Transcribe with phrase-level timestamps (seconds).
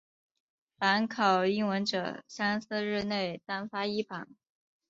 [0.79, 4.27] 凡考英文者三四日内单发一榜。